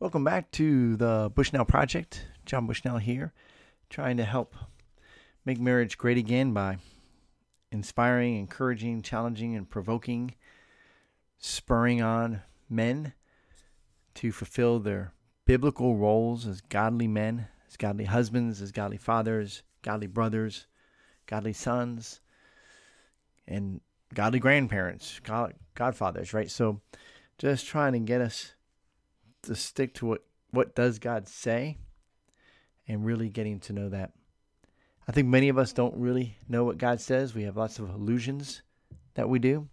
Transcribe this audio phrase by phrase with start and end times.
[0.00, 2.24] Welcome back to the Bushnell Project.
[2.46, 3.32] John Bushnell here,
[3.90, 4.54] trying to help
[5.44, 6.78] make marriage great again by
[7.72, 10.36] inspiring, encouraging, challenging, and provoking,
[11.38, 13.12] spurring on men
[14.14, 15.14] to fulfill their
[15.46, 20.68] biblical roles as godly men, as godly husbands, as godly fathers, godly brothers,
[21.26, 22.20] godly sons,
[23.48, 23.80] and
[24.14, 26.52] godly grandparents, god, godfathers, right?
[26.52, 26.82] So
[27.36, 28.52] just trying to get us
[29.42, 31.78] to stick to what what does God say
[32.86, 34.12] and really getting to know that.
[35.06, 37.34] I think many of us don't really know what God says.
[37.34, 38.62] We have lots of illusions
[39.14, 39.68] that we do.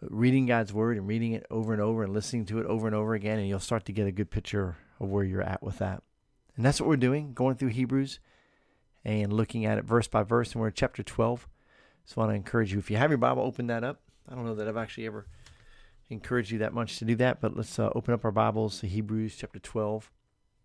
[0.00, 2.86] But reading God's word and reading it over and over and listening to it over
[2.86, 5.62] and over again, and you'll start to get a good picture of where you're at
[5.62, 6.02] with that.
[6.56, 8.20] And that's what we're doing, going through Hebrews
[9.04, 10.52] and looking at it verse by verse.
[10.52, 11.48] And we're in chapter 12.
[12.04, 14.00] So I want to encourage you, if you have your Bible, open that up.
[14.28, 15.26] I don't know that I've actually ever
[16.10, 18.86] encourage you that much to do that, but let's uh, open up our Bibles to
[18.86, 20.10] Hebrews chapter 12.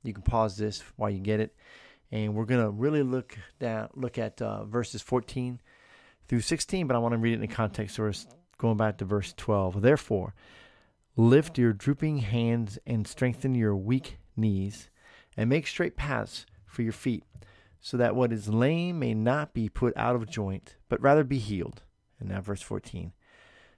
[0.04, 1.56] You can pause this while you get it,
[2.12, 5.62] and we're going to really look down, look at uh, verses 14
[6.28, 6.88] through 16.
[6.88, 8.12] But I want to read it in the context, so
[8.58, 9.82] going back to verse 12.
[9.82, 10.34] Therefore,
[11.16, 14.90] lift your drooping hands and strengthen your weak knees,
[15.36, 17.24] and make straight paths for your feet,
[17.80, 21.40] so that what is lame may not be put out of joint, but rather be
[21.40, 21.84] healed.
[22.20, 23.12] And now, verse 14.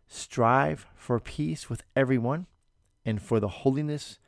[0.07, 2.47] Strive for peace with everyone
[3.05, 4.19] and for the holiness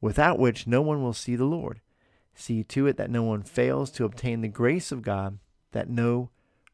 [0.00, 1.80] without which no one will see the Lord.
[2.34, 5.38] See to it that no one fails to obtain the grace of God,
[5.72, 6.30] that no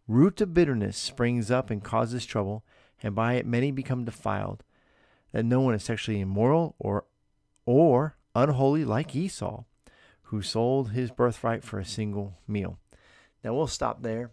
[0.07, 2.65] root of bitterness springs up and causes trouble,
[3.03, 4.65] and by it many become defiled,
[5.33, 7.05] that no one is sexually immoral or
[7.67, 9.65] or unholy like Esau,
[10.23, 12.79] who sold his birthright for a single meal.
[13.45, 14.31] Now we'll stop there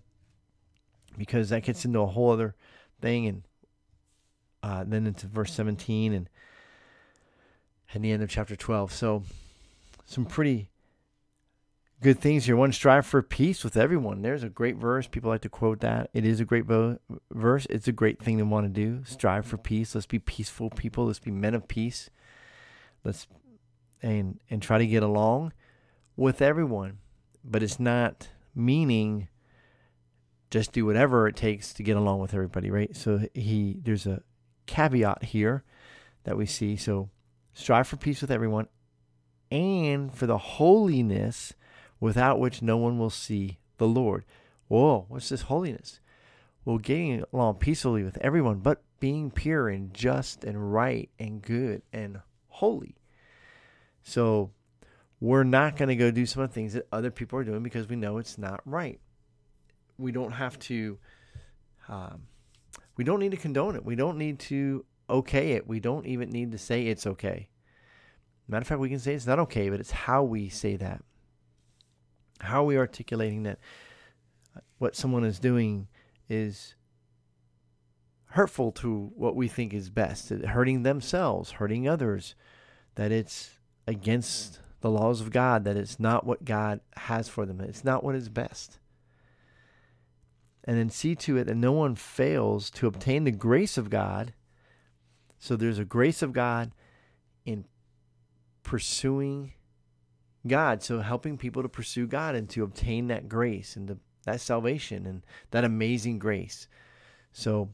[1.18, 2.56] because that gets into a whole other
[3.02, 3.44] thing and
[4.66, 6.28] uh, then into verse 17 and
[7.94, 8.92] at the end of chapter 12.
[8.92, 9.22] So,
[10.06, 10.72] some pretty
[12.02, 12.56] good things here.
[12.56, 14.24] One, strive for peace with everyone.
[14.24, 15.08] There's a great verse.
[15.08, 16.10] People like to quote that.
[16.14, 17.68] It is a great verse.
[17.70, 19.04] It's a great thing to want to do.
[19.06, 19.94] Strive for peace.
[19.94, 21.06] Let's be peaceful people.
[21.06, 22.10] Let's be men of peace.
[23.04, 23.28] Let's
[24.02, 25.54] and and try to get along
[26.18, 26.98] with everyone.
[27.44, 29.28] But it's not meaning
[30.50, 32.96] just do whatever it takes to get along with everybody, right?
[32.96, 34.24] So he there's a
[34.66, 35.64] caveat here
[36.24, 36.76] that we see.
[36.76, 37.10] So
[37.54, 38.68] strive for peace with everyone
[39.52, 41.54] and for the holiness
[42.00, 44.26] without which no one will see the Lord.
[44.68, 46.00] Whoa, what's this holiness?
[46.64, 51.84] Well, getting along peacefully with everyone, but being pure and just and right and good
[51.94, 52.96] and holy.
[54.02, 54.52] So
[55.20, 57.64] we're not going to go do some of the things that other people are doing
[57.64, 59.00] because we know it's not right.
[59.98, 60.98] We don't have to
[61.88, 62.24] um,
[62.98, 63.86] we don't need to condone it.
[63.86, 65.68] We don't need to okay it.
[65.68, 67.50] We don't even need to say it's okay.
[68.48, 71.04] Matter of fact, we can say it's not okay, but it's how we say that.
[72.40, 73.60] How are we articulating that
[74.78, 75.88] what someone is doing
[76.30, 76.76] is
[78.28, 82.36] hurtful to what we think is best, hurting themselves, hurting others,
[82.96, 83.58] that it's
[83.88, 88.04] against the laws of God, that it's not what God has for them, it's not
[88.04, 88.80] what is best
[90.66, 94.34] and then see to it that no one fails to obtain the grace of God.
[95.38, 96.72] So there's a grace of God
[97.46, 97.66] in
[98.64, 99.54] pursuing
[100.48, 100.82] God.
[100.82, 105.24] So helping people to pursue God and to obtain that grace and that salvation and
[105.52, 106.68] that amazing grace.
[107.32, 107.70] So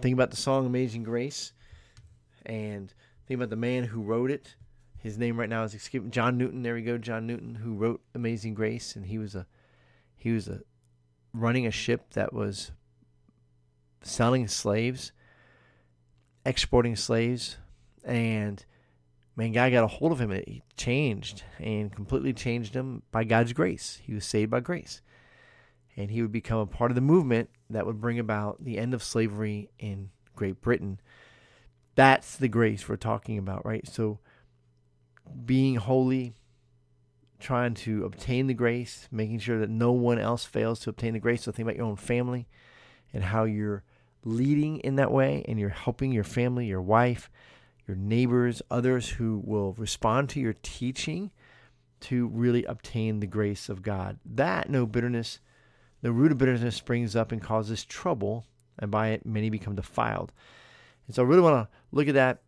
[0.00, 1.52] think about the song Amazing Grace
[2.44, 2.92] and
[3.26, 4.56] think about the man who wrote it.
[4.96, 6.62] His name right now is John Newton.
[6.62, 9.46] There we go, John Newton, who wrote Amazing Grace, and he was a
[10.16, 10.62] he was a
[11.32, 12.72] running a ship that was
[14.02, 15.12] selling slaves,
[16.44, 17.58] exporting slaves,
[18.04, 18.64] and
[19.36, 20.30] man, guy got a hold of him.
[20.30, 24.00] He changed and completely changed him by God's grace.
[24.02, 25.00] He was saved by grace.
[25.96, 28.94] And he would become a part of the movement that would bring about the end
[28.94, 31.00] of slavery in Great Britain.
[31.94, 33.86] That's the grace we're talking about, right?
[33.86, 34.20] So
[35.44, 36.34] being holy,
[37.38, 41.20] trying to obtain the grace, making sure that no one else fails to obtain the
[41.20, 41.42] grace.
[41.44, 42.46] So think about your own family
[43.12, 43.84] and how you're
[44.24, 47.30] leading in that way and you're helping your family, your wife,
[47.86, 51.30] your neighbors, others who will respond to your teaching
[52.00, 54.18] to really obtain the grace of God.
[54.24, 55.40] That no bitterness,
[56.02, 58.44] the root of bitterness springs up and causes trouble,
[58.78, 60.32] and by it many become defiled.
[61.06, 62.42] And so I really want to look at that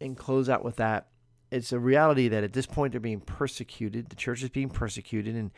[0.00, 1.06] and close out with that
[1.50, 4.08] it's a reality that at this point they're being persecuted.
[4.08, 5.50] The church is being persecuted, and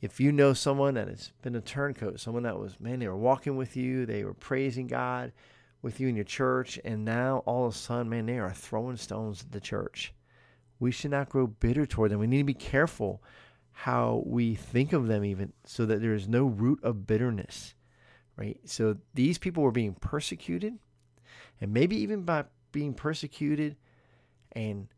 [0.00, 3.16] if you know someone that has been a turncoat, someone that was man, they were
[3.16, 5.32] walking with you, they were praising God
[5.82, 8.96] with you in your church, and now all of a sudden, man, they are throwing
[8.96, 10.12] stones at the church.
[10.80, 12.18] we should not grow bitter toward them.
[12.18, 13.22] We need to be careful
[13.72, 17.74] how we think of them, even so that there is no root of bitterness,
[18.36, 18.58] right?
[18.64, 20.78] So these people were being persecuted,
[21.60, 23.76] and maybe even by being persecuted
[24.52, 24.88] and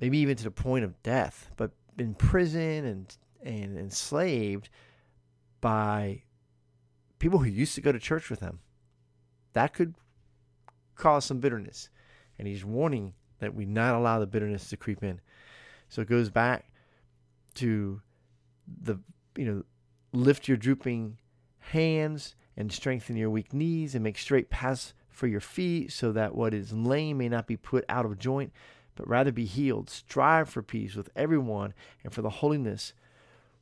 [0.00, 4.68] maybe even to the point of death, but in prison and, and enslaved
[5.60, 6.22] by
[7.18, 8.60] people who used to go to church with them.
[9.54, 9.94] That could
[10.94, 11.88] cause some bitterness.
[12.38, 15.20] And he's warning that we not allow the bitterness to creep in.
[15.88, 16.70] So it goes back
[17.54, 18.00] to
[18.82, 18.98] the,
[19.36, 19.64] you know,
[20.12, 21.18] lift your drooping
[21.58, 26.34] hands and strengthen your weak knees and make straight paths for your feet so that
[26.34, 28.52] what is lame may not be put out of joint,
[28.98, 29.88] but rather be healed.
[29.88, 31.72] Strive for peace with everyone
[32.02, 32.92] and for the holiness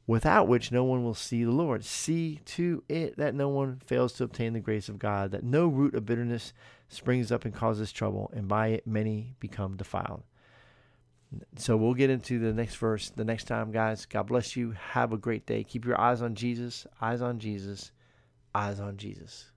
[0.06, 1.84] without which no one will see the Lord.
[1.84, 5.66] See to it that no one fails to obtain the grace of God, that no
[5.66, 6.54] root of bitterness
[6.88, 10.22] springs up and causes trouble, and by it many become defiled.
[11.56, 14.06] So we'll get into the next verse the next time, guys.
[14.06, 14.70] God bless you.
[14.70, 15.64] Have a great day.
[15.64, 17.90] Keep your eyes on Jesus, eyes on Jesus,
[18.54, 19.50] eyes on Jesus.